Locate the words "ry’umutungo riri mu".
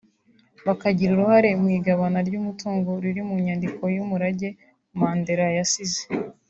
2.27-3.35